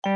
[0.00, 0.10] 欢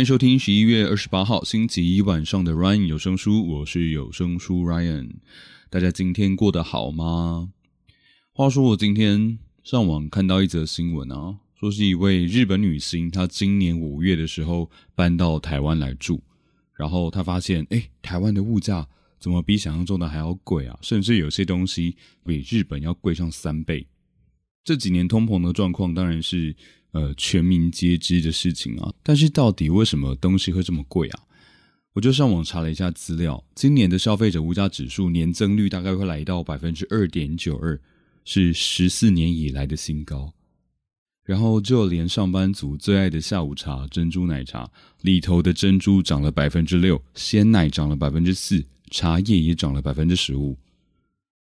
[0.00, 5.10] 迎收听十一月二十八号星期一晚上的 Ryan 有声书，我是有声书 Ryan。
[5.70, 7.50] 大家今天过得好吗？
[8.32, 16.20] 话说我今天上网看到一则新闻啊，说是一位日本女星，她今年五月的时候搬到台湾来住，
[16.74, 20.78] 然后他发现，哎，台湾的物价怎么比想象中的还要贵啊？
[20.82, 23.86] 甚至有些东西比日本要贵上三倍。
[24.64, 26.54] 这几年通膨的状况当然是。
[26.92, 31.20] 呃，全民皆知的事情啊，但是到底为什么东西会这么贵啊？
[31.94, 37.80] 我就上网查了一下资料，今年的消费者物价指数年增率大概会来到百分之二点九二，
[38.26, 40.34] 是十四年以来的新高。
[41.24, 44.70] 然后就连上班族最爱的下午茶珍珠奶茶
[45.02, 50.58] 里头的珍珠涨了百分之六，鲜奶涨了百分之四，茶叶也涨了百分之十五。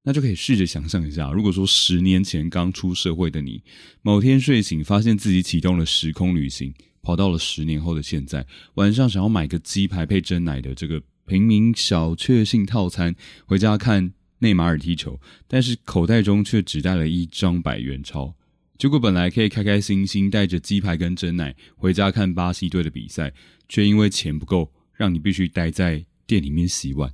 [0.02, 3.62] 那就可以试着想象一下，如果说十年前刚出社会的你，
[4.02, 13.14] 某天睡醒发现自己启动了时空旅行，跑到了十年后的现在，晚上想要买个鸡排配真奶的这个平民小确幸套餐，
[13.46, 18.34] 回家看内马尔踢球，但是口袋中却只带了一张百元钞。
[18.80, 23.30] 结果本来可以开开心心带着鸡排跟真奶回家看巴西队的比赛，
[23.68, 27.12] 却因为钱不够，让你必须待在店里面洗碗。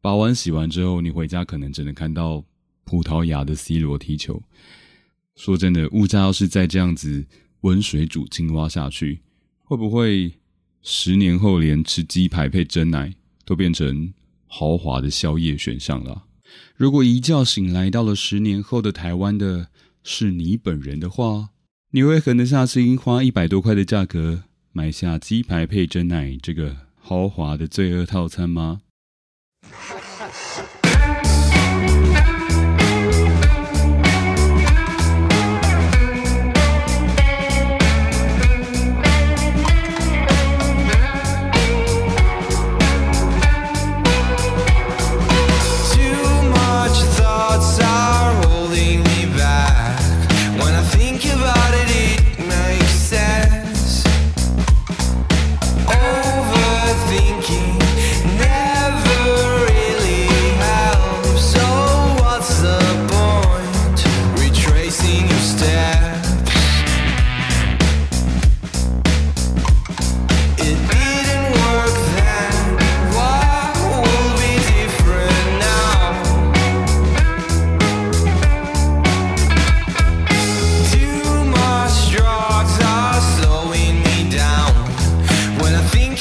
[0.00, 2.44] 把碗洗完之后，你回家可能只能看到
[2.82, 4.42] 葡萄牙的 C 罗踢球。
[5.36, 7.24] 说真的，物价要是再这样子
[7.60, 9.20] 温水煮青蛙下去，
[9.62, 10.32] 会不会
[10.82, 14.12] 十年后连吃鸡排配真奶都变成
[14.48, 16.24] 豪华的宵夜选项了？
[16.74, 19.68] 如果一觉醒来到了十年后的台湾的
[20.06, 21.48] 是你本人的话，
[21.92, 28.82] 你会狠得下心花一百多块的价格买下鸡排配真奶这个豪华的罪恶套餐吗？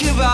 [0.04, 0.33] give up.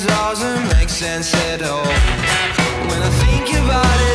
[0.00, 1.84] doesn't make sense at all.
[1.84, 4.11] When I think about it.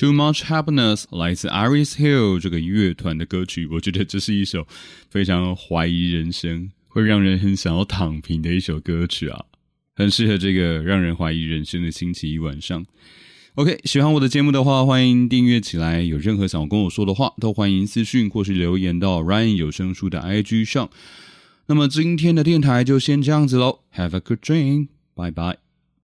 [0.00, 4.66] Too Much Happiness 来自 Iris Hill 这个乐团的歌曲，我觉得这是一首
[5.10, 9.44] 非常怀疑人生、会让人很想要躺平的一首歌曲啊，
[9.94, 12.86] 很适合这个让人怀疑人生的星期一晚上。
[13.56, 16.00] OK，喜欢我的节目的话，欢迎订阅起来。
[16.00, 20.88] 有任何想要跟我说的话，都欢迎私讯或是留言到 Ryan 有声书的 IG 上。
[21.66, 25.58] 那么今天的电台就先这样子喽，Have a good dream，拜拜。